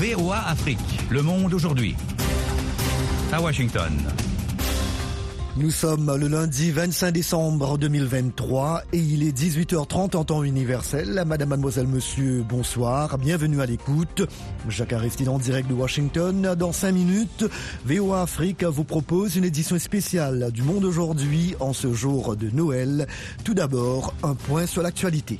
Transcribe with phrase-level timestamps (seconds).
[0.00, 0.78] VOA Afrique,
[1.10, 1.94] le monde aujourd'hui.
[3.32, 3.92] À Washington.
[5.58, 11.22] Nous sommes le lundi 25 décembre 2023 et il est 18h30 en temps universel.
[11.26, 13.18] Madame, mademoiselle, monsieur, bonsoir.
[13.18, 14.22] Bienvenue à l'écoute.
[14.70, 16.54] Jacques Aristide en direct de Washington.
[16.58, 17.44] Dans 5 minutes,
[17.84, 23.06] VOA Afrique vous propose une édition spéciale du Monde aujourd'hui en ce jour de Noël.
[23.44, 25.36] Tout d'abord, un point sur l'actualité.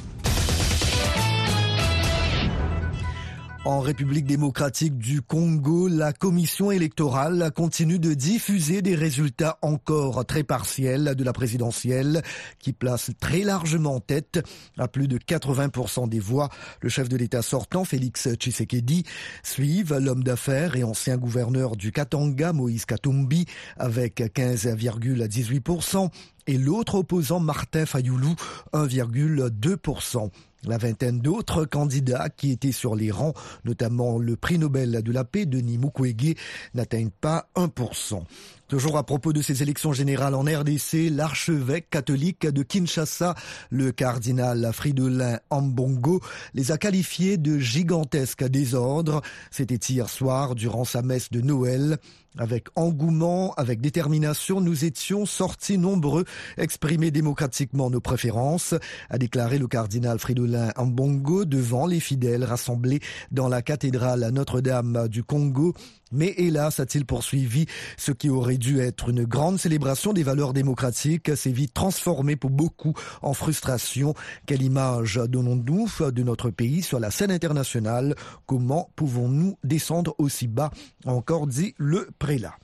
[3.66, 10.44] En République démocratique du Congo, la commission électorale continue de diffuser des résultats encore très
[10.44, 12.22] partiels de la présidentielle
[12.58, 14.40] qui place très largement en tête
[14.78, 16.48] à plus de 80% des voix.
[16.80, 19.04] Le chef de l'État sortant, Félix Tshisekedi,
[19.42, 23.44] suive l'homme d'affaires et ancien gouverneur du Katanga, Moïse Katumbi,
[23.76, 26.08] avec 15,18%
[26.46, 28.34] et l'autre opposant Martin Fayoulou
[28.72, 30.30] 1,2%.
[30.66, 35.24] La vingtaine d'autres candidats qui étaient sur les rangs, notamment le prix Nobel de la
[35.24, 36.36] paix, Denis Mukwege,
[36.74, 38.22] n'atteignent pas 1%.
[38.70, 43.34] Toujours à propos de ces élections générales en RDC, l'archevêque catholique de Kinshasa,
[43.68, 46.20] le cardinal Fridolin Ambongo,
[46.54, 49.22] les a qualifiés de gigantesques désordres.
[49.50, 51.98] C'était hier soir durant sa messe de Noël.
[52.38, 56.24] Avec engouement, avec détermination, nous étions sortis nombreux,
[56.56, 58.76] exprimer démocratiquement nos préférences,
[59.08, 63.00] a déclaré le cardinal Fridolin Ambongo devant les fidèles rassemblés
[63.32, 65.74] dans la cathédrale Notre-Dame du Congo
[66.12, 67.66] mais hélas, a-t-il poursuivi,
[67.96, 72.50] ce qui aurait dû être une grande célébration des valeurs démocratiques s'est vite transformé pour
[72.50, 74.14] beaucoup en frustration.
[74.46, 78.14] Quelle image donnons-nous de notre pays sur la scène internationale?
[78.46, 80.70] Comment pouvons-nous descendre aussi bas?
[81.06, 82.56] Encore dit le prélat.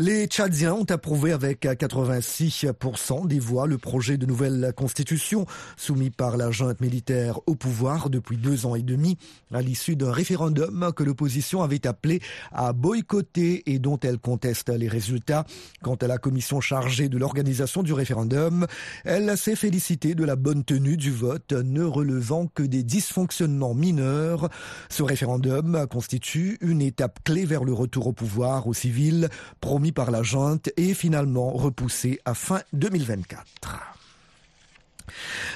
[0.00, 5.44] Les Tchadiens ont approuvé avec 86% des voix le projet de nouvelle constitution
[5.76, 9.18] soumis par la junte militaire au pouvoir depuis deux ans et demi
[9.52, 12.20] à l'issue d'un référendum que l'opposition avait appelé
[12.52, 15.44] à boycotter et dont elle conteste les résultats.
[15.82, 18.66] Quant à la commission chargée de l'organisation du référendum,
[19.04, 24.48] elle s'est félicitée de la bonne tenue du vote ne relevant que des dysfonctionnements mineurs.
[24.90, 29.27] Ce référendum constitue une étape clé vers le retour au pouvoir aux civils
[29.60, 33.97] promis par la junte et finalement repoussé à fin 2024.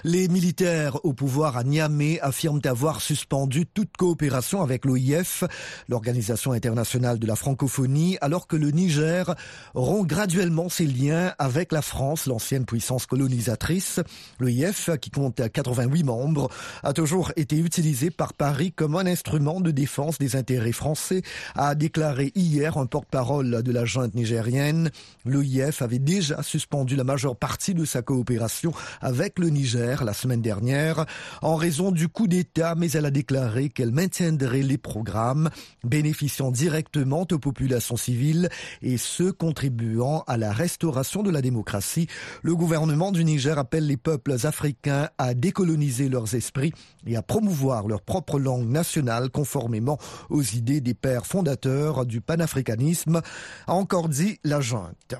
[0.04, 5.44] Les militaires au pouvoir à Niamey affirment avoir suspendu toute coopération avec l'OIF,
[5.88, 9.34] l'Organisation internationale de la francophonie, alors que le Niger
[9.74, 14.00] rompt graduellement ses liens avec la France, l'ancienne puissance colonisatrice.
[14.38, 16.48] L'OIF, qui compte 88 membres,
[16.82, 21.22] a toujours été utilisé par Paris comme un instrument de défense des intérêts français,
[21.54, 24.90] a déclaré hier un porte-parole de la junte nigérienne.
[25.24, 30.40] L'OIF avait déjà suspendu la majeure partie de sa coopération avec le Niger la semaine
[30.40, 31.04] dernière
[31.42, 35.50] en raison du coup d'État, mais elle a déclaré qu'elle maintiendrait les programmes
[35.82, 38.48] bénéficiant directement aux populations civiles
[38.82, 42.06] et ceux contribuant à la restauration de la démocratie.
[42.42, 46.72] Le gouvernement du Niger appelle les peuples africains à décoloniser leurs esprits
[47.04, 49.98] et à promouvoir leur propre langue nationale conformément
[50.30, 53.22] aux idées des pères fondateurs du panafricanisme,
[53.66, 55.16] a encore dit la junte.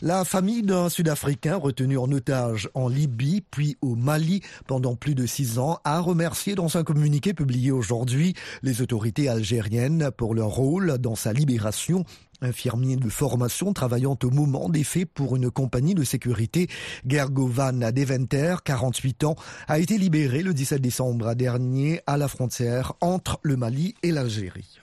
[0.00, 5.26] La famille d'un Sud-Africain retenu en otage en Libye puis au Mali pendant plus de
[5.26, 10.98] six ans a remercié dans un communiqué publié aujourd'hui les autorités algériennes pour leur rôle
[10.98, 12.04] dans sa libération
[12.40, 16.68] Infirmier de formation travaillant au moment des faits pour une compagnie de sécurité,
[17.04, 19.34] Gergovan Deventer, 48 ans,
[19.66, 24.78] a été libéré le 17 décembre dernier à la frontière entre le Mali et l'Algérie.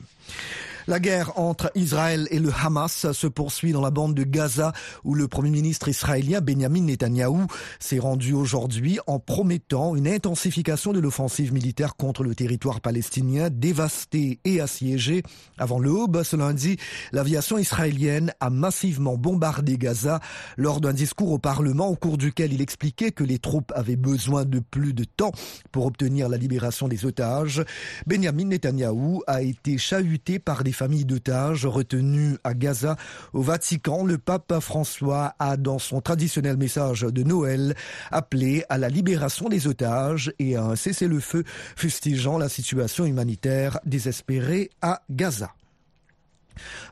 [0.87, 4.71] La guerre entre Israël et le Hamas se poursuit dans la bande de Gaza
[5.03, 7.47] où le premier ministre israélien Benjamin Netanyahou
[7.79, 14.39] s'est rendu aujourd'hui en promettant une intensification de l'offensive militaire contre le territoire palestinien dévasté
[14.45, 15.23] et assiégé.
[15.57, 16.77] Avant l'aube, ce lundi,
[17.11, 20.19] l'aviation israélienne a massivement bombardé Gaza
[20.55, 24.45] lors d'un discours au Parlement au cours duquel il expliquait que les troupes avaient besoin
[24.45, 25.31] de plus de temps
[25.71, 27.65] pour obtenir la libération des otages.
[28.05, 32.95] Benjamin Netanyahou a été chahuté par des familles d'otages retenues à Gaza.
[33.33, 37.75] Au Vatican, le pape François a, dans son traditionnel message de Noël,
[38.11, 41.43] appelé à la libération des otages et à un cessez-le-feu
[41.75, 45.51] fustigeant la situation humanitaire désespérée à Gaza.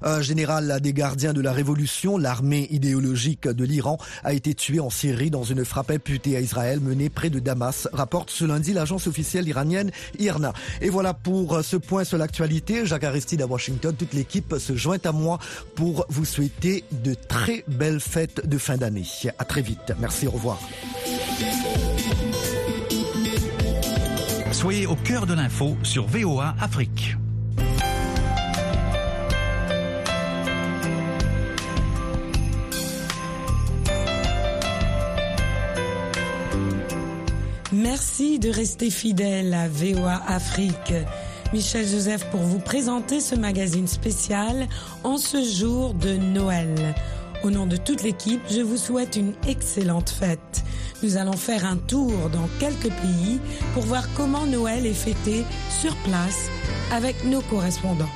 [0.01, 4.89] Un général des gardiens de la révolution, l'armée idéologique de l'Iran, a été tué en
[4.89, 9.07] Syrie dans une frappe imputée à Israël menée près de Damas, rapporte ce lundi l'agence
[9.07, 10.53] officielle iranienne IRNA.
[10.81, 12.85] Et voilà pour ce point sur l'actualité.
[12.85, 15.39] Jacques Aristide à Washington, toute l'équipe se joint à moi
[15.75, 19.03] pour vous souhaiter de très belles fêtes de fin d'année.
[19.37, 19.93] À très vite.
[19.99, 20.59] Merci, au revoir.
[24.51, 27.17] Soyez au cœur de l'info sur VOA Afrique.
[37.93, 40.95] Merci de rester fidèle à VOA Afrique.
[41.53, 44.67] Michel Joseph pour vous présenter ce magazine spécial
[45.03, 46.73] en ce jour de Noël.
[47.43, 50.63] Au nom de toute l'équipe, je vous souhaite une excellente fête.
[51.03, 53.39] Nous allons faire un tour dans quelques pays
[53.75, 56.49] pour voir comment Noël est fêté sur place
[56.91, 58.09] avec nos correspondants.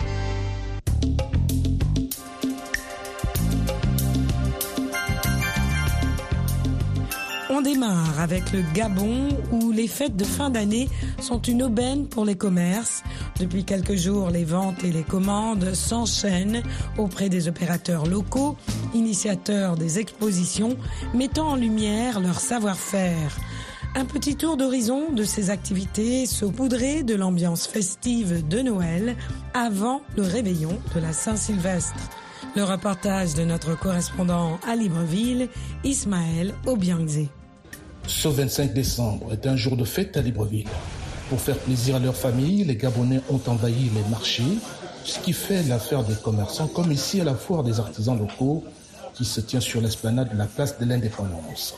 [7.58, 10.90] On démarre avec le Gabon où les fêtes de fin d'année
[11.20, 13.02] sont une aubaine pour les commerces.
[13.40, 16.62] Depuis quelques jours, les ventes et les commandes s'enchaînent
[17.00, 18.58] auprès des opérateurs locaux,
[18.94, 20.78] initiateurs des expositions,
[21.16, 23.36] mettant en lumière leur savoir-faire.
[23.96, 29.16] Un petit tour d'horizon de ces activités saupoudrées de l'ambiance festive de Noël
[29.56, 32.08] avant le réveillon de la Saint-Sylvestre.
[32.56, 35.50] Le reportage de notre correspondant à Libreville,
[35.84, 37.30] Ismaël Obiangze.
[38.08, 40.68] Ce 25 décembre est un jour de fête à Libreville.
[41.30, 44.44] Pour faire plaisir à leur famille, les Gabonais ont envahi les marchés,
[45.04, 48.64] ce qui fait l'affaire des commerçants, comme ici à la foire des artisans locaux
[49.14, 51.76] qui se tient sur l'esplanade de la place de l'indépendance.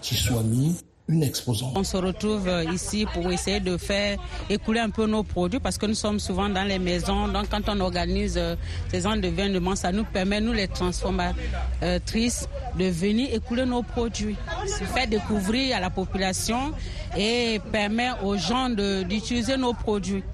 [0.00, 0.76] Tiswami
[1.08, 1.72] une exposante.
[1.76, 4.18] On se retrouve euh, ici pour essayer de faire
[4.50, 7.28] écouler un peu nos produits parce que nous sommes souvent dans les maisons.
[7.28, 8.56] Donc quand on organise euh,
[8.90, 12.48] ces gens d'événements, ça nous permet, nous les transformatrices,
[12.78, 14.36] de venir écouler nos produits.
[14.66, 16.72] Ça fait découvrir à la population
[17.16, 20.24] et permet aux gens d'utiliser nos produits.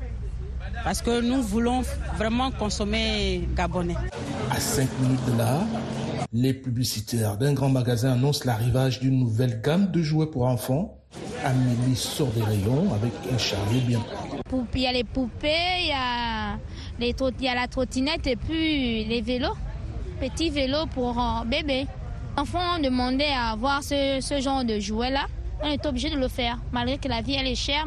[0.84, 1.82] Parce que nous voulons
[2.16, 3.94] vraiment consommer gabonais.
[4.50, 5.60] À 5 minutes de là,
[6.32, 10.98] les publicitaires d'un grand magasin annoncent l'arrivage d'une nouvelle gamme de jouets pour enfants.
[11.44, 14.00] Amélie sort des rayons avec un chariot bien
[14.74, 16.56] Il y a les poupées, il y a,
[16.98, 19.56] les, il y a la trottinette et puis les vélos.
[20.20, 21.86] Petits vélos pour euh, bébés.
[22.36, 25.26] Les enfants ont demandé à avoir ce, ce genre de jouets-là.
[25.62, 27.84] On est obligé de le faire, malgré que la vie elle est chère.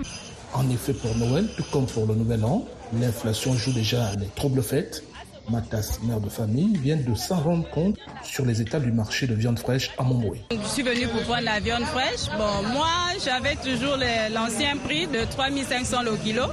[0.54, 4.62] En effet, pour Noël, tout comme pour le Nouvel An, l'inflation joue déjà les troubles
[4.62, 5.04] fêtes.
[5.50, 9.36] Matas, mère de famille, vient de s'en rendre compte sur les états du marché de
[9.36, 10.42] viande fraîche à Montbroué.
[10.52, 12.28] Je suis venue pour prendre la viande fraîche.
[12.38, 12.88] Bon, moi,
[13.24, 13.98] j'avais toujours
[14.34, 16.44] l'ancien prix de 3500 le kilo.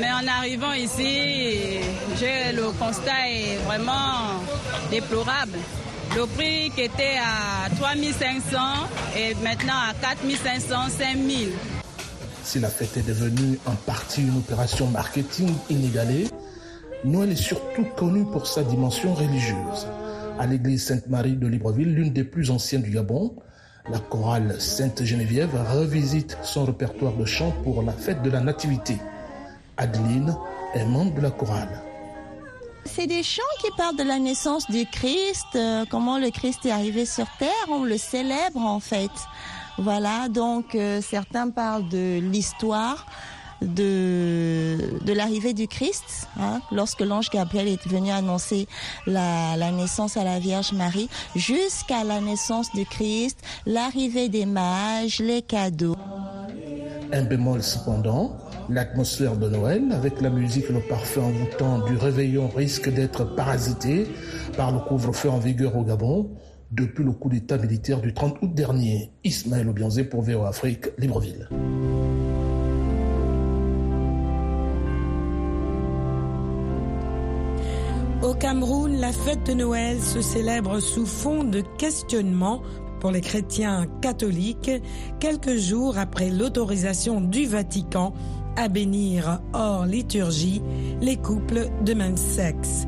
[0.00, 1.78] Mais en arrivant ici,
[2.20, 4.40] le constat est vraiment
[4.90, 5.58] déplorable.
[6.14, 8.58] Le prix qui était à 3500
[9.16, 11.50] est maintenant à 4500, 5000.
[12.44, 16.28] Si la fête est devenue en partie une opération marketing inégalée,
[17.04, 19.86] Noël est surtout connu pour sa dimension religieuse.
[20.38, 23.36] À l'église Sainte-Marie de Libreville, l'une des plus anciennes du Gabon,
[23.90, 28.96] la chorale Sainte-Geneviève revisite son répertoire de chants pour la fête de la Nativité.
[29.76, 30.36] Adeline
[30.74, 31.82] est membre de la chorale.
[32.84, 36.70] C'est des chants qui parlent de la naissance du Christ, euh, comment le Christ est
[36.70, 39.10] arrivé sur terre, on le célèbre en fait.
[39.78, 43.06] Voilà, donc euh, certains parlent de l'histoire,
[43.62, 48.66] de, l'arrivée du Christ, hein, lorsque l'ange Gabriel est venu annoncer
[49.06, 55.20] la, la naissance à la Vierge Marie, jusqu'à la naissance du Christ, l'arrivée des mages,
[55.20, 55.96] les cadeaux.
[57.12, 58.36] Un bémol cependant,
[58.68, 64.06] l'atmosphère de Noël, avec la musique et le parfum envoûtant du réveillon, risque d'être parasité
[64.56, 66.30] par le couvre-feu en vigueur au Gabon
[66.72, 69.12] depuis le coup d'État militaire du 30 août dernier.
[69.24, 71.48] Ismaël Obianzé pour VO Afrique, Libreville.
[78.46, 82.62] Cameroun, la fête de Noël se célèbre sous fond de questionnement
[83.00, 84.70] pour les chrétiens catholiques
[85.18, 88.14] quelques jours après l'autorisation du Vatican
[88.54, 90.62] à bénir hors liturgie
[91.00, 92.86] les couples de même sexe.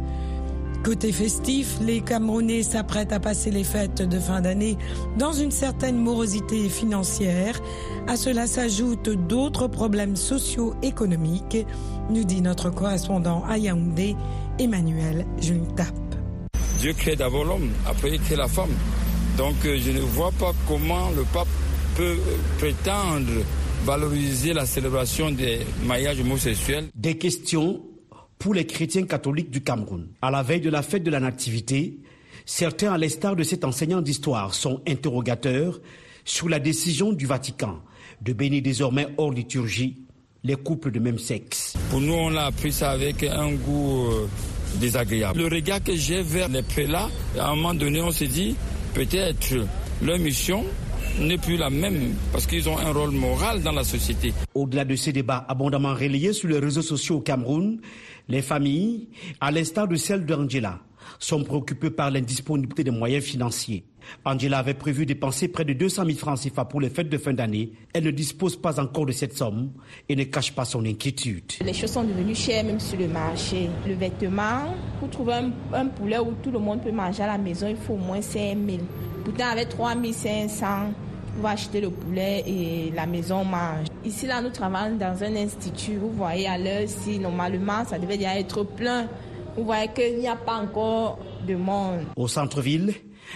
[0.84, 4.78] Côté festif, les Camerounais s'apprêtent à passer les fêtes de fin d'année
[5.18, 7.60] dans une certaine morosité financière.
[8.06, 11.66] À cela s'ajoutent d'autres problèmes socio-économiques,
[12.10, 14.16] nous dit notre correspondant à Yaoundé,
[14.58, 15.94] Emmanuel Juntap.
[16.80, 18.70] Dieu crée d'abord l'homme, après il crée la femme.
[19.36, 21.48] Donc euh, je ne vois pas comment le pape
[21.96, 23.44] peut euh, prétendre
[23.84, 26.88] valoriser la célébration des mariages homosexuels.
[26.94, 27.82] Des questions
[28.38, 30.08] pour les chrétiens catholiques du Cameroun.
[30.22, 31.98] À la veille de la fête de la Nativité,
[32.44, 35.80] certains, à l'instar de cet enseignant d'histoire, sont interrogateurs
[36.24, 37.78] sur la décision du Vatican
[38.22, 40.07] de bénir désormais hors liturgie
[40.44, 41.74] les couples de même sexe.
[41.90, 44.26] Pour nous, on a appris ça avec un goût euh,
[44.80, 45.40] désagréable.
[45.40, 48.54] Le regard que j'ai vers les prélats, à un moment donné, on s'est dit,
[48.94, 49.54] peut-être
[50.02, 50.64] leur mission
[51.20, 54.32] n'est plus la même parce qu'ils ont un rôle moral dans la société.
[54.54, 57.80] Au-delà de ces débats abondamment relayés sur les réseaux sociaux au Cameroun,
[58.28, 59.08] les familles,
[59.40, 60.80] à l'instar de celle d'Angela,
[61.18, 63.84] sont préoccupées par l'indisponibilité des moyens financiers.
[64.24, 67.32] Angela avait prévu dépenser près de 200 000 francs CFA pour les fêtes de fin
[67.32, 67.72] d'année.
[67.92, 69.70] Elle ne dispose pas encore de cette somme
[70.08, 71.52] et ne cache pas son inquiétude.
[71.64, 73.68] Les choses sont devenues chères même sur le marché.
[73.86, 75.34] Le vêtement, pour trouver
[75.72, 78.22] un, poulet où tout le monde peut manger à la maison, il faut au moins
[78.22, 78.78] 5 000.
[79.24, 80.66] Pourtant, avec 3 500,
[81.38, 83.86] on va acheter le poulet et la maison mange.
[84.04, 85.96] Ici, là, nous travaillons dans un institut.
[85.96, 89.06] Vous voyez, à l'heure, si normalement, ça devait déjà être plein.
[89.56, 92.00] Vous voyez qu'il n'y a pas encore de monde.
[92.16, 92.94] Au centre-ville,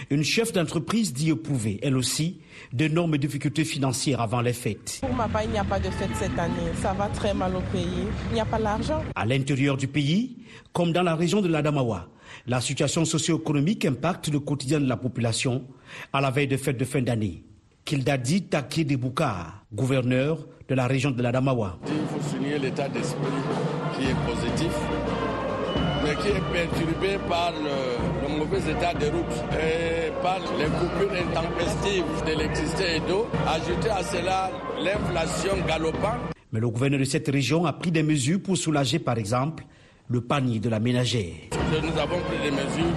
[0.09, 2.39] une chef d'entreprise dit éprouver, elle aussi,
[2.71, 4.99] d'énormes difficultés financières avant les fêtes.
[5.01, 6.71] Pour ma part, il n'y a pas de fête cette année.
[6.81, 8.07] Ça va très mal au pays.
[8.29, 9.03] Il n'y a pas l'argent.
[9.15, 10.37] À l'intérieur du pays,
[10.71, 12.09] comme dans la région de l'Adamawa,
[12.47, 15.63] la situation socio-économique impacte le quotidien de la population
[16.11, 17.43] à la veille des fêtes de fin d'année.
[17.85, 21.77] Kildadi Taki Debouka, gouverneur de la région de l'Adamawa.
[21.85, 23.19] Il faut souligner l'état d'esprit
[23.95, 24.71] qui est positif
[26.15, 32.95] qui est perturbé par le, mauvais état des routes et par les coupures intempestives d'électricité
[32.97, 33.27] et d'eau.
[33.47, 34.51] Ajouter à cela
[34.81, 36.33] l'inflation galopante.
[36.51, 39.63] Mais le gouverneur de cette région a pris des mesures pour soulager, par exemple,
[40.07, 41.33] le panier de la ménagère.
[41.71, 42.93] Nous avons pris des mesures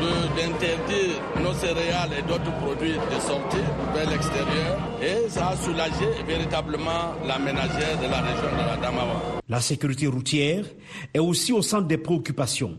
[0.00, 3.64] d'interdire nos céréales et d'autres produits de sortir
[3.94, 9.22] vers l'extérieur et ça a soulagé véritablement la ménagère de la région de la Damawa.
[9.48, 10.64] La sécurité routière
[11.12, 12.78] est aussi au centre des préoccupations.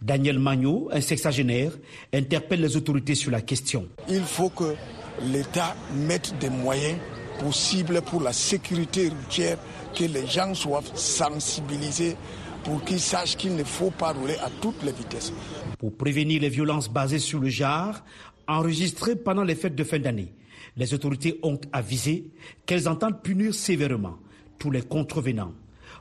[0.00, 1.72] Daniel Magno, un sexagénaire,
[2.12, 3.88] interpelle les autorités sur la question.
[4.08, 4.74] Il faut que
[5.22, 6.98] l'État mette des moyens
[7.38, 9.58] possibles pour la sécurité routière,
[9.94, 12.16] que les gens soient sensibilisés
[12.66, 15.32] pour qu'ils sachent qu'il ne faut pas rouler à toutes les vitesses.
[15.78, 17.94] Pour prévenir les violences basées sur le genre
[18.48, 20.34] enregistrées pendant les fêtes de fin d'année,
[20.76, 22.28] les autorités ont avisé
[22.66, 24.18] qu'elles entendent punir sévèrement
[24.58, 25.52] tous les contrevenants.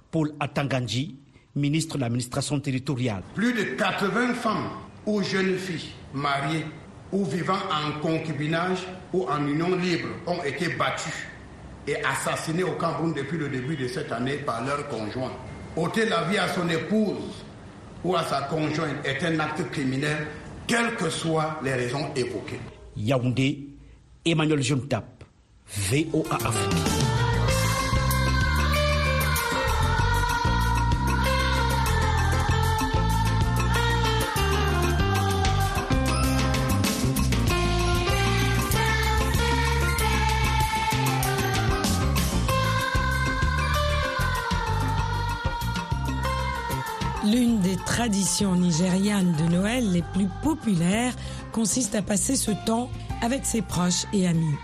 [0.09, 1.19] Paul Atanganji,
[1.55, 3.21] ministre de l'administration territoriale.
[3.35, 4.69] Plus de 80 femmes
[5.05, 6.65] ou jeunes filles mariées
[7.11, 8.79] ou vivant en concubinage
[9.13, 11.29] ou en union libre ont été battues
[11.87, 15.31] et assassinées au Cameroun depuis le début de cette année par leurs conjoints
[15.75, 17.43] ôter la vie à son épouse
[18.03, 20.27] ou à sa conjointe est un acte criminel,
[20.67, 22.59] quelles que soient les raisons évoquées.
[22.95, 23.67] Yaoundé,
[24.25, 25.23] Emmanuel Juntap,
[25.67, 26.37] VOA.
[48.35, 51.15] Tradition nigériane de Noël les plus populaires
[51.53, 52.89] consiste à passer ce temps
[53.21, 54.55] avec ses proches et amis.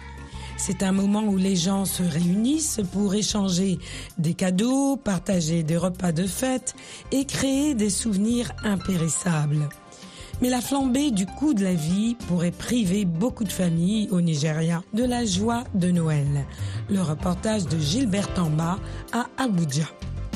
[0.57, 3.79] C'est un moment où les gens se réunissent pour échanger
[4.17, 6.75] des cadeaux, partager des repas de fête
[7.13, 9.69] et créer des souvenirs impérissables.
[10.41, 14.83] Mais la flambée du coût de la vie pourrait priver beaucoup de familles au Nigeria
[14.93, 16.45] de la joie de Noël.
[16.89, 18.79] Le reportage de Gilbert Tamba
[19.13, 19.87] à Abuja.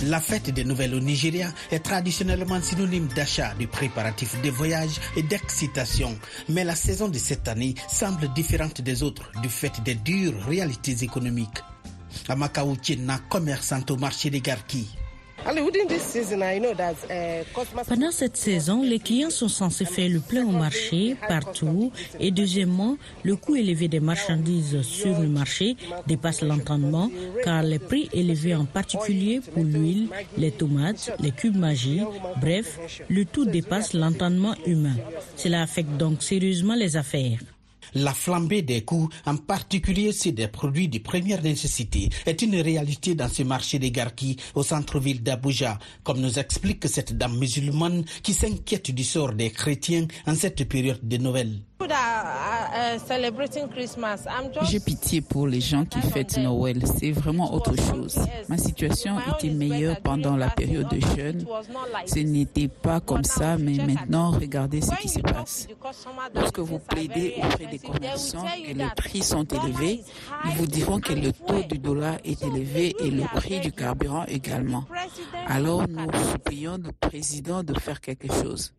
[0.04, 5.24] La fête des nouvelles au Nigeria est traditionnellement synonyme d'achat, de préparatifs de voyages et
[5.24, 6.18] d'excitation.
[6.50, 11.04] Mais la saison de cette année semble différente des autres du fait des dures réalités
[11.04, 11.64] économiques.
[12.28, 14.88] Amakao China, commerçante au marché des Garki.
[17.88, 22.98] Pendant cette saison, les clients sont censés faire le plein au marché partout et deuxièmement,
[23.24, 27.12] le coût élevé des marchandises sur le marché dépasse l'entendement
[27.44, 32.02] car les prix élevés en particulier pour l'huile, les tomates, les cubes magiques,
[32.42, 34.96] bref, le tout dépasse l'entendement humain.
[35.36, 37.40] Cela affecte donc sérieusement les affaires.
[37.98, 43.16] La flambée des coûts, en particulier ceux des produits de première nécessité, est une réalité
[43.16, 48.34] dans ce marché des Garki au centre-ville d'Abuja, comme nous explique cette dame musulmane qui
[48.34, 51.62] s'inquiète du sort des chrétiens en cette période de Noël.
[54.64, 56.84] J'ai pitié pour les gens qui fêtent Noël.
[57.00, 58.20] C'est vraiment autre chose.
[58.50, 61.46] Ma situation était meilleure pendant la période de jeûne.
[62.06, 65.68] Ce n'était pas comme ça, mais maintenant, regardez ce qui se passe.
[66.34, 70.04] Lorsque vous plaidez auprès des commerçants et les prix sont élevés,
[70.46, 74.26] ils vous diront que le taux du dollar est élevé et le prix du carburant
[74.28, 74.84] également.
[75.48, 78.74] Alors, nous supplions le président de faire quelque chose.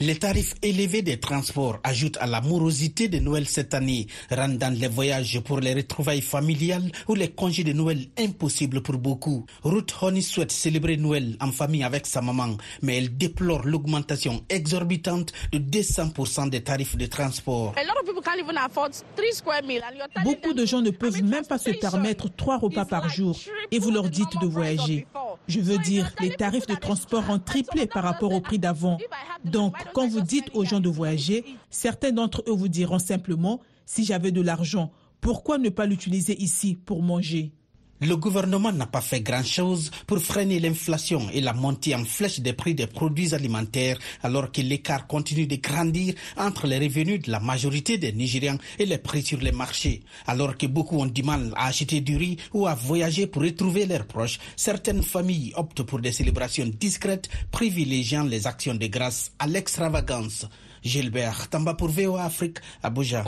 [0.00, 4.88] Les tarifs élevés des transports ajoutent à la morosité de Noël cette année, rendant les
[4.88, 9.46] voyages pour les retrouvailles familiales ou les congés de Noël impossibles pour beaucoup.
[9.62, 15.32] Ruth Honey souhaite célébrer Noël en famille avec sa maman, mais elle déplore l'augmentation exorbitante
[15.52, 17.74] de 200% des tarifs de transport.
[20.24, 23.38] Beaucoup de gens ne peuvent même pas se permettre trois repas par jour
[23.70, 25.06] et vous leur dites de voyager.
[25.46, 28.98] Je veux dire, les tarifs de transport ont triplé par rapport au prix d'avant.
[29.44, 34.04] Donc, quand vous dites aux gens de voyager, certains d'entre eux vous diront simplement, si
[34.04, 37.52] j'avais de l'argent, pourquoi ne pas l'utiliser ici pour manger?
[38.00, 42.52] Le gouvernement n'a pas fait grand-chose pour freiner l'inflation et la montée en flèche des
[42.52, 47.40] prix des produits alimentaires alors que l'écart continue de grandir entre les revenus de la
[47.40, 50.02] majorité des Nigérians et les prix sur les marchés.
[50.26, 53.86] Alors que beaucoup ont du mal à acheter du riz ou à voyager pour retrouver
[53.86, 59.46] leurs proches, certaines familles optent pour des célébrations discrètes privilégiant les actions de grâce à
[59.46, 60.46] l'extravagance.
[60.82, 63.24] Gilbert Tamba pour VOA Afrique, Abuja.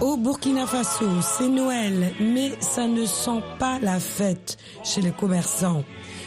[0.00, 5.82] Au Burkina Faso, c'est Noël, mais ça ne sent pas la fête chez les commerçants.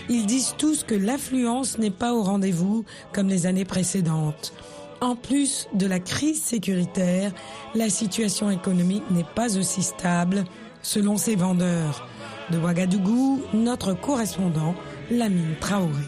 [0.09, 4.53] Ils disent tous que l'affluence n'est pas au rendez-vous comme les années précédentes.
[4.99, 7.31] En plus de la crise sécuritaire,
[7.73, 10.43] la situation économique n'est pas aussi stable
[10.81, 12.05] selon ces vendeurs.
[12.49, 14.75] De Ouagadougou, notre correspondant,
[15.09, 16.03] Lamine Traoré.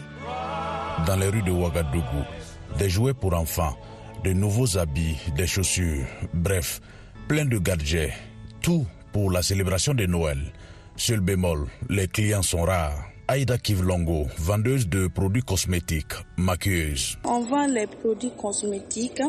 [1.06, 2.24] Dans les rues de Ouagadougou,
[2.78, 3.74] des jouets pour enfants,
[4.22, 6.04] de nouveaux habits, des chaussures,
[6.34, 6.82] bref,
[7.28, 8.12] plein de gadgets,
[8.60, 10.38] tout pour la célébration de Noël.
[10.96, 13.04] Seul bémol, les clients sont rares.
[13.26, 17.16] Aïda Kivlongo, vendeuse de produits cosmétiques, maquilleuse.
[17.24, 19.22] On vend les produits cosmétiques,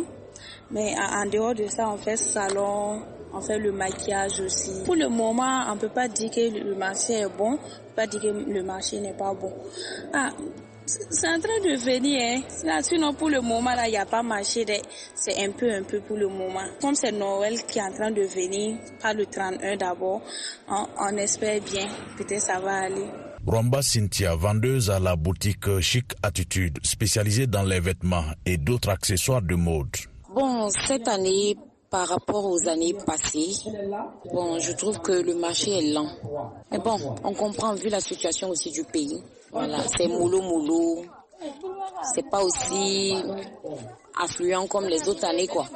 [0.71, 3.01] mais en dehors de ça, on fait salon,
[3.33, 4.83] on fait le maquillage aussi.
[4.83, 7.95] Pour le moment, on ne peut pas dire que le marché est bon, on peut
[7.95, 9.53] pas dire que le marché n'est pas bon.
[10.13, 10.29] Ah,
[10.85, 12.41] c'est en train de venir.
[12.67, 12.81] Hein.
[12.81, 14.65] Sinon, pour le moment, il n'y a pas marché.
[15.15, 16.63] C'est un peu, un peu pour le moment.
[16.81, 20.21] Comme c'est Noël qui est en train de venir, pas le 31 d'abord,
[20.67, 21.87] on, on espère bien.
[22.17, 23.05] Peut-être ça va aller.
[23.45, 29.41] Romba Cynthia, vendeuse à la boutique Chic Attitude, spécialisée dans les vêtements et d'autres accessoires
[29.43, 29.87] de mode.
[30.33, 31.55] Bon, cette année,
[31.95, 33.53] par rapport aux années passées,
[34.33, 36.09] bon, je trouve que le marché est lent.
[36.69, 39.23] Mais bon, on comprend vu la situation aussi du pays.
[39.53, 41.05] Voilà, c'est moulot moulot.
[42.13, 43.15] C'est pas aussi
[44.21, 45.67] affluent comme les autres années, quoi.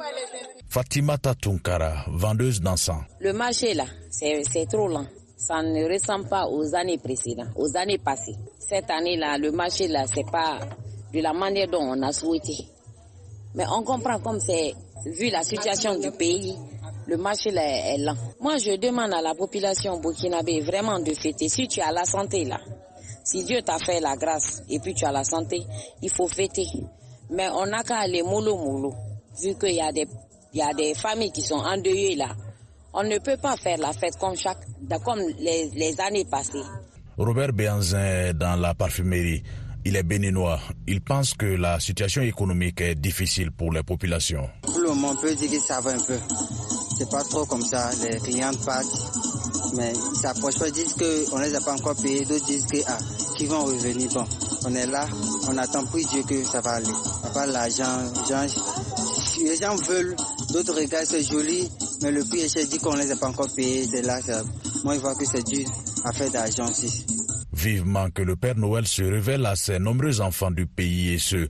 [0.68, 3.02] Fatima Tatunkara, vendeuse d'encens.
[3.20, 5.06] Le marché là, c'est trop lent
[5.38, 8.36] ça ne ressemble pas aux années précédentes, aux années passées.
[8.58, 10.58] Cette année-là, le marché là, c'est pas
[11.14, 12.68] de la manière dont on a souhaité.
[13.54, 14.74] Mais on comprend comme c'est,
[15.06, 16.56] vu la situation du pays,
[17.06, 18.16] le marché là est lent.
[18.40, 21.48] Moi, je demande à la population burkinabé vraiment de fêter.
[21.48, 22.58] Si tu as la santé là,
[23.24, 25.62] si Dieu t'a fait la grâce et puis tu as la santé,
[26.02, 26.66] il faut fêter.
[27.30, 28.94] Mais on n'a qu'à aller mollo mollo,
[29.42, 30.06] vu qu'il y a des,
[30.54, 32.28] y a des familles qui sont endeuillées là.
[32.92, 34.64] On ne peut pas faire la fête comme, chaque,
[35.04, 36.58] comme les, les années passées.
[37.16, 39.42] Robert Béanzin dans la parfumerie.
[39.84, 40.60] Il est béninois.
[40.86, 44.48] Il pense que la situation économique est difficile pour les populations.
[45.10, 46.16] On peut dire que ça va un peu.
[46.96, 47.90] C'est pas trop comme ça.
[48.00, 48.86] Les clients partent.
[49.74, 50.68] Mais ils s'approchent pas.
[50.68, 52.24] Ils disent qu'on ne les a pas encore payés.
[52.24, 52.96] D'autres disent ah,
[53.36, 54.08] qu'ils vont revenir.
[54.12, 54.24] Bon,
[54.66, 55.08] on est là.
[55.48, 56.86] On attend pour Dieu que ça va aller.
[57.24, 58.04] N'a pas l'argent.
[59.42, 60.14] Les gens veulent.
[60.52, 61.68] D'autres regardent, c'est joli.
[62.02, 63.88] Mais le prix est dit qu'on ne les a pas encore payés.
[63.90, 64.20] C'est là,
[64.84, 65.68] moi, je vois que c'est dur
[66.04, 67.04] à faire d'argent aussi.
[67.52, 71.48] Vivement que le Père Noël se révèle à ses nombreux enfants du pays et ce,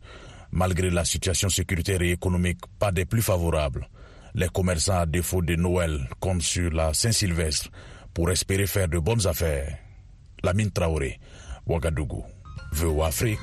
[0.53, 3.89] malgré la situation sécuritaire et économique pas des plus favorables.
[4.35, 7.71] Les commerçants à défaut de Noël comptent sur la Saint-Sylvestre
[8.15, 9.79] pour espérer faire de bonnes affaires.
[10.43, 11.19] Lamine Traoré,
[11.67, 12.25] Ouagadougou,
[12.73, 13.39] VO Afrique.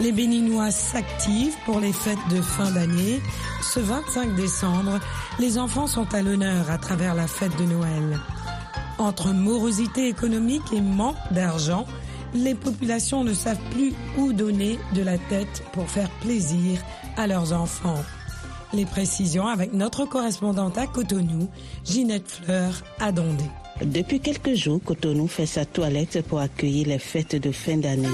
[0.00, 3.20] Les Béninois s'activent pour les fêtes de fin d'année.
[3.62, 4.98] Ce 25 décembre,
[5.38, 8.18] les enfants sont à l'honneur à travers la fête de Noël.
[8.98, 11.86] Entre morosité économique et manque d'argent,
[12.32, 16.80] les populations ne savent plus où donner de la tête pour faire plaisir
[17.18, 18.02] à leurs enfants.
[18.72, 21.48] Les précisions avec notre correspondante à Cotonou,
[21.84, 23.44] Ginette Fleur à Dondé.
[23.84, 28.08] Depuis quelques jours, Cotonou fait sa toilette pour accueillir les fêtes de fin d'année.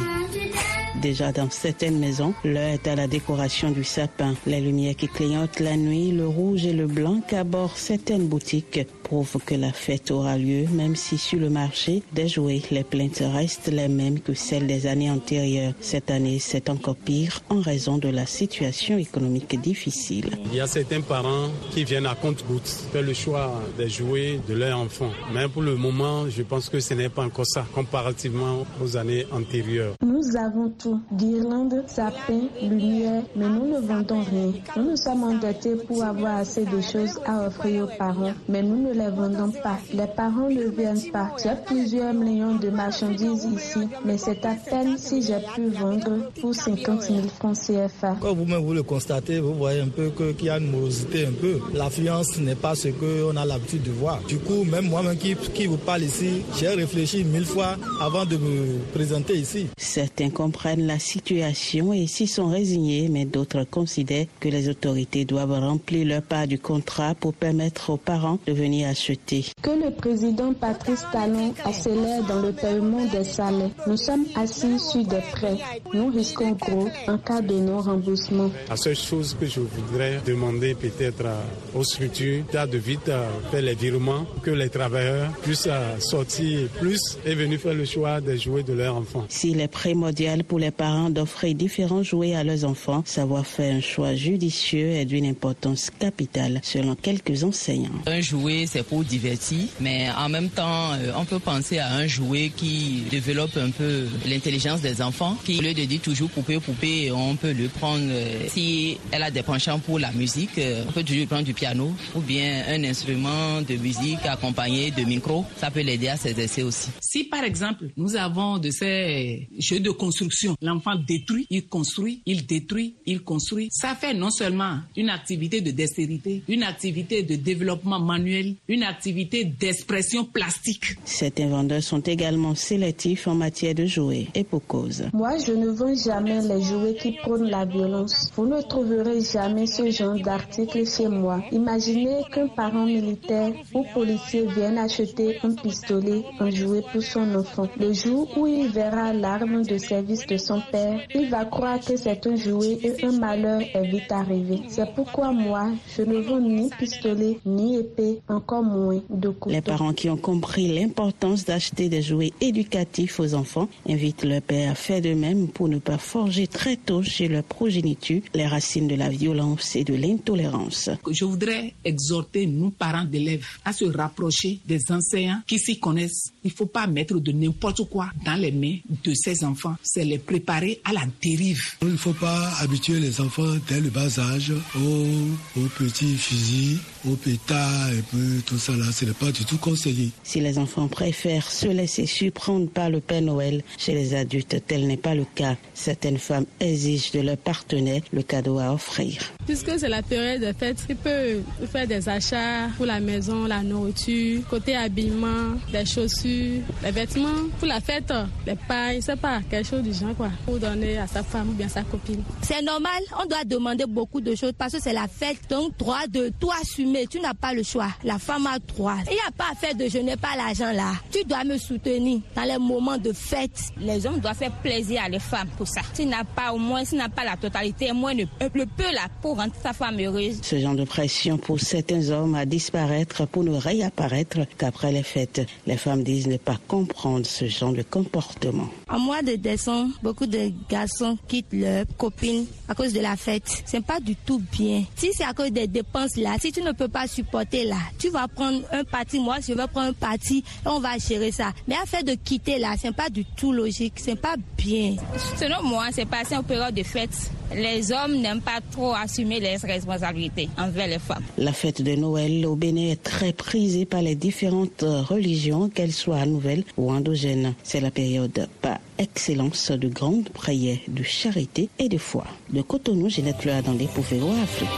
[1.03, 4.35] Déjà dans certaines maisons, l'heure est à la décoration du sapin.
[4.47, 9.39] Les lumières qui clignotent la nuit, le rouge et le blanc qu'abordent certaines boutiques prouvent
[9.45, 13.69] que la fête aura lieu, même si sur le marché des jouets, les plaintes restent
[13.69, 15.75] les mêmes que celles des années antérieures.
[15.81, 20.31] Cette année, c'est encore pire en raison de la situation économique difficile.
[20.47, 24.55] Il y a certains parents qui viennent à compte-gouttes faire le choix des jouets de
[24.55, 25.13] leurs enfants.
[25.33, 29.25] Mais pour le moment, je pense que ce n'est pas encore ça, comparativement aux années
[29.31, 29.95] antérieures.
[30.27, 34.53] Nous avons tout, guirlandes, sapins, lumière, mais nous ne vendons rien.
[34.77, 38.77] Nous nous sommes endettés pour avoir assez de choses à offrir aux parents, mais nous
[38.89, 39.79] ne les vendons pas.
[39.95, 41.31] Les parents ne viennent pas.
[41.41, 46.53] J'ai plusieurs millions de marchandises ici, mais c'est à peine si j'ai pu vendre pour
[46.53, 48.17] 50 000 francs CFA.
[48.21, 51.33] Quand vous-même vous le constatez, vous voyez un peu qu'il y a une morosité un
[51.41, 51.61] peu.
[51.73, 54.21] L'affluence n'est pas ce qu'on a l'habitude de voir.
[54.27, 58.37] Du coup, même moi-même qui, qui vous parle ici, j'ai réfléchi mille fois avant de
[58.37, 59.69] me présenter ici.
[60.17, 65.53] Certains comprennent la situation et s'y sont résignés, mais d'autres considèrent que les autorités doivent
[65.61, 69.45] remplir leur part du contrat pour permettre aux parents de venir acheter.
[69.61, 73.69] Que le président Patrice Talon accélère dans le paiement des salaires.
[73.87, 75.59] Nous sommes assis sur des prêts.
[75.93, 78.51] Nous risquons gros en cas de non-remboursement.
[78.71, 81.27] La seule chose que je voudrais demander peut-être
[81.75, 83.11] aux structures, c'est de vite
[83.51, 88.23] faire les virements, pour que les travailleurs puissent sortir plus et venir faire le choix
[88.23, 89.27] des jouets de leurs enfants.
[89.29, 89.69] S'il est
[90.07, 94.91] primordial pour les parents d'offrir différents jouets à leurs enfants, savoir faire un choix judicieux
[94.91, 97.91] est d'une importance capitale selon quelques enseignants.
[98.07, 102.53] Un jouet, c'est pour divertir, mais en même temps, on peut penser à un jouet
[102.55, 107.11] qui développe un peu l'intelligence des enfants, qui au lieu de dire toujours poupée, poupée,
[107.11, 108.05] on peut le prendre,
[108.49, 112.21] si elle a des penchants pour la musique, on peut toujours prendre du piano ou
[112.21, 116.91] bien un instrument de musique accompagné de micro, ça peut l'aider à s'exercer aussi.
[117.01, 122.47] Si par exemple, nous avons de ces jeux de construction, l'enfant détruit, il construit, il
[122.47, 128.01] détruit, il construit, ça fait non seulement une activité de dextérité, une activité de développement
[128.01, 130.97] manuel, une activité d'expression plastique.
[131.05, 135.05] Certains vendeurs sont également sélectifs en matière de jouets et pour cause.
[135.13, 138.31] Moi, je ne vends jamais les jouets qui prônent la violence.
[138.37, 141.43] Vous ne trouverez jamais ce genre d'article chez moi.
[141.53, 147.69] Imaginez qu'un parent militaire ou policier vienne acheter un pistolet, un jouet pour son enfant.
[147.79, 151.97] Le jour où il verra l'arme de service de son père, il va croire que
[151.97, 154.61] c'est un jouet et un malheur est vite arrivé.
[154.69, 159.55] C'est pourquoi moi, je ne vends ni pistolet, ni épée, encore moins de couteau.
[159.55, 164.73] Les parents qui ont compris l'importance d'acheter des jouets éducatifs aux enfants invitent leur père
[164.73, 168.89] à faire de même pour ne pas forger très tôt chez leur progéniture les racines
[168.89, 170.91] de la violence et de l'intolérance.
[171.11, 176.33] Je voudrais exhorter nous, parents d'élèves, à se rapprocher des enseignants qui s'y connaissent.
[176.47, 179.75] Il ne faut pas mettre de n'importe quoi dans les mains de ces enfants.
[179.83, 181.61] C'est les préparer à la dérive.
[181.83, 186.79] Il ne faut pas habituer les enfants dès le bas âge aux, aux petits fusils,
[187.05, 188.85] aux pétards et puis tout ça là.
[188.93, 190.13] Ce n'est pas du tout conseillé.
[190.23, 194.87] Si les enfants préfèrent se laisser surprendre par le Père Noël, chez les adultes, tel
[194.87, 195.57] n'est pas le cas.
[195.75, 199.21] Certaines femmes exigent de leur partenaire le cadeau à offrir.
[199.47, 203.65] Puisque c'est la période des fêtes, il peut faire des achats pour la maison, la
[203.65, 206.36] nourriture, côté habillement, des chaussures,
[206.83, 207.29] des vêtements.
[207.59, 208.13] Pour la fête,
[208.47, 210.31] les pailles, c'est pas quelque chose du genre quoi.
[210.45, 212.23] Pour donner à sa femme ou bien à sa copine.
[212.43, 215.39] C'est normal, on doit demander beaucoup de choses parce que c'est la fête.
[215.51, 217.89] Donc, droit de tout assumer, tu n'as pas le choix.
[218.05, 218.97] La femme a droit.
[219.07, 220.93] Il n'y a pas à faire de je n'ai pas l'argent là.
[221.11, 223.59] Tu dois me soutenir dans les moments de fête.
[223.79, 225.81] Les hommes doivent faire plaisir à les femmes pour ça.
[225.95, 228.93] Tu n'as pas au moins, tu n'as pas la totalité, au moins le, le peu
[228.93, 230.41] là pour rendre sa femme heureuse.
[230.43, 235.47] Ce genre de pression pousse certains hommes à disparaître pour ne réapparaître qu'après les fêtes.
[235.67, 238.69] Les femmes disent ne pas comprendre ce genre de comportement.
[238.89, 243.63] En mois de décembre, beaucoup de garçons quittent leurs copines à cause de la fête.
[243.65, 244.85] C'est pas du tout bien.
[244.97, 248.09] Si c'est à cause des dépenses là, si tu ne peux pas supporter là, tu
[248.11, 249.19] vas prendre un parti.
[249.19, 251.53] Moi, je vais prendre un parti et on va gérer ça.
[251.67, 253.95] Mais à faire de quitter là, c'est pas du tout logique.
[253.97, 254.97] C'est pas bien.
[255.39, 257.31] Selon moi, c'est passé en période de fête.
[257.55, 261.23] Les hommes n'aiment pas trop assumer les responsabilités envers les femmes.
[261.39, 266.27] La fête de Noël au Bénin est très prisée par les différentes religions, qu'elles soient
[266.27, 267.55] nouvelles ou endogènes.
[267.63, 272.25] C'est la période par excellence de grandes prières, de charité et de foi.
[272.51, 274.69] De Cotonou, Ginette Loa dans les Pouveaux Afrique.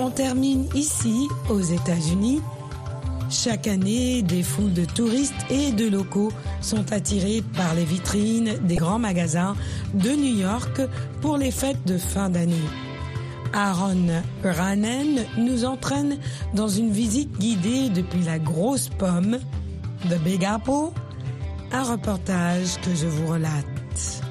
[0.00, 2.40] On termine ici, aux États-Unis.
[3.30, 8.76] Chaque année, des foules de touristes et de locaux sont attirés par les vitrines des
[8.76, 9.54] grands magasins
[9.92, 10.80] de New York
[11.20, 12.54] pour les fêtes de fin d'année.
[13.52, 16.18] Aaron Ranen nous entraîne
[16.54, 19.38] dans une visite guidée depuis la grosse pomme
[20.08, 20.92] de Big Apple,
[21.72, 24.27] un reportage que je vous relate.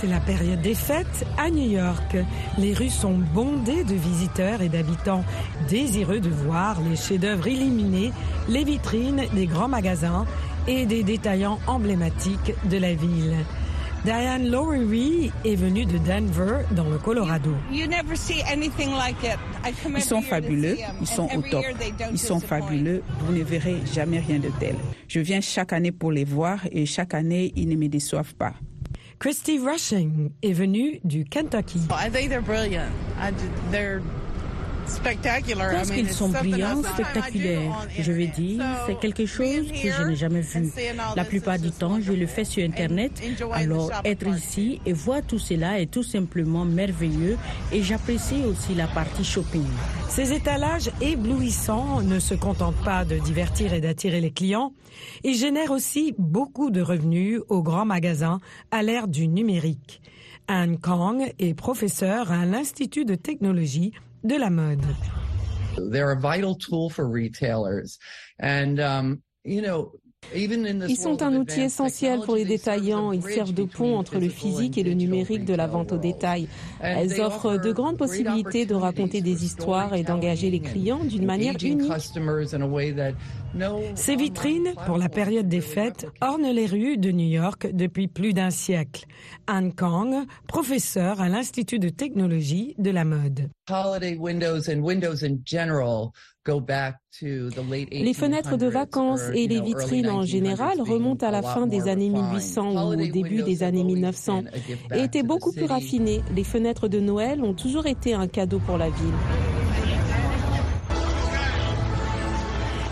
[0.00, 2.16] C'est la période des fêtes à New York.
[2.56, 5.24] Les rues sont bondées de visiteurs et d'habitants
[5.68, 8.10] désireux de voir les chefs-d'œuvre illuminés,
[8.48, 10.24] les vitrines des grands magasins
[10.66, 13.36] et des détaillants emblématiques de la ville.
[14.02, 17.54] Diane Lowery est venue de Denver, dans le Colorado.
[17.70, 17.90] Ils
[20.02, 21.62] sont fabuleux, ils sont au top,
[22.10, 24.76] ils sont fabuleux, vous ne verrez jamais rien de tel.
[25.08, 28.54] Je viens chaque année pour les voir et chaque année, ils ne me déçoivent pas.
[29.20, 31.78] Christy Rushing est venue du Kentucky.
[34.90, 37.86] Je pense qu'ils sont brillants, spectaculaires.
[37.98, 40.70] Je vais dire, c'est quelque chose que je n'ai jamais vu.
[41.16, 43.12] La plupart du temps, je le fais sur Internet.
[43.52, 47.36] Alors, être ici et voir tout cela est tout simplement merveilleux
[47.72, 49.66] et j'apprécie aussi la partie shopping.
[50.08, 54.72] Ces étalages éblouissants ne se contentent pas de divertir et d'attirer les clients.
[55.24, 60.00] Ils génèrent aussi beaucoup de revenus aux grands magasins à l'ère du numérique.
[60.48, 63.92] Anne Kong est professeure à l'Institut de technologie
[64.26, 64.84] de la mode.
[65.76, 67.98] They're a vital tool for retailers.
[68.38, 69.92] And, um, you know,
[70.34, 73.12] Ils sont un outil essentiel pour les détaillants.
[73.12, 76.48] Ils servent de pont entre le physique et le numérique de la vente au détail.
[76.80, 81.54] Elles offrent de grandes possibilités de raconter des histoires et d'engager les clients d'une manière
[81.62, 81.92] unique.
[83.96, 88.32] Ces vitrines, pour la période des fêtes, ornent les rues de New York depuis plus
[88.32, 89.06] d'un siècle.
[89.46, 90.14] Anne Kang,
[90.46, 93.50] professeure à l'Institut de technologie de la mode.
[96.46, 102.08] Les fenêtres de vacances et les vitrines en général remontent à la fin des années
[102.08, 104.44] 1800 ou au début des années 1900
[104.94, 106.22] et étaient beaucoup plus raffinées.
[106.34, 109.14] Les fenêtres de Noël ont toujours été un cadeau pour la ville.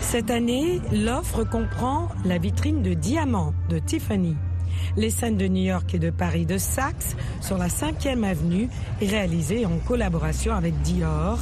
[0.01, 4.35] Cette année, l'offre comprend la vitrine de diamants de Tiffany.
[4.97, 8.69] Les scènes de New York et de Paris de Saks sur la 5e avenue,
[9.01, 11.39] réalisées en collaboration avec Dior.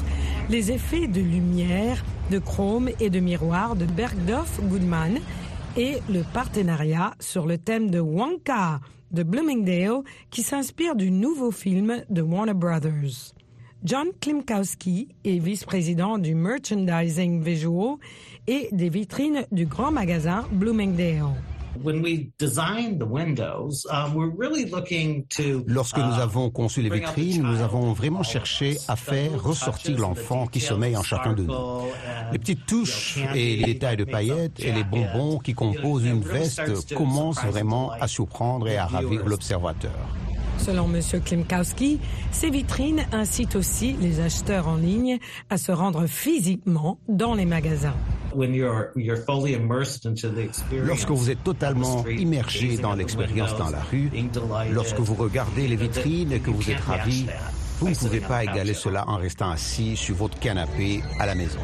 [0.49, 5.19] Les effets de lumière, de chrome et de miroir de Bergdorf Goodman
[5.75, 8.79] et le partenariat sur le thème de Wonka
[9.11, 13.33] de Bloomingdale qui s'inspire du nouveau film de Warner Brothers.
[13.83, 17.97] John Klimkowski est vice-président du merchandising visual
[18.47, 21.35] et des vitrines du grand magasin Bloomingdale.
[25.67, 30.59] Lorsque nous avons conçu les vitrines, nous avons vraiment cherché à faire ressortir l'enfant qui
[30.59, 31.53] sommeille en chacun de nous.
[32.31, 36.93] Les petites touches et les détails de paillettes et les bonbons qui composent une veste
[36.95, 39.91] commencent vraiment à surprendre et à ravir l'observateur.
[40.57, 41.01] Selon M.
[41.23, 41.99] Klimkowski,
[42.31, 47.95] ces vitrines incitent aussi les acheteurs en ligne à se rendre physiquement dans les magasins.
[50.71, 54.09] Lorsque vous êtes totalement immergé dans l'expérience dans la rue,
[54.71, 57.25] lorsque vous regardez les vitrines et que vous êtes ravi,
[57.79, 61.59] vous ne pouvez pas égaler cela en restant assis sur votre canapé à la maison.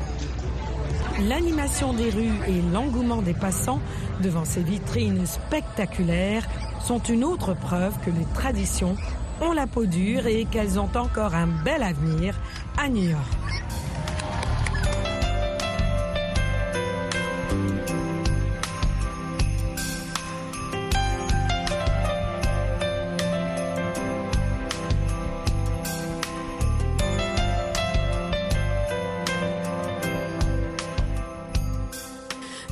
[1.22, 3.80] L'animation des rues et l'engouement des passants
[4.22, 6.48] devant ces vitrines spectaculaires
[6.82, 8.96] sont une autre preuve que les traditions
[9.42, 12.36] ont la peau dure et qu'elles ont encore un bel avenir
[12.78, 13.38] à New York.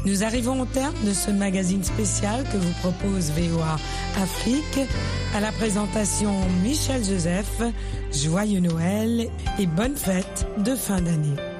[0.05, 3.77] Nous arrivons au terme de ce magazine spécial que vous propose VOA
[4.21, 4.79] Afrique.
[5.35, 6.33] À la présentation
[6.63, 7.61] Michel Joseph,
[8.11, 11.50] joyeux Noël et bonne fête de fin d'année.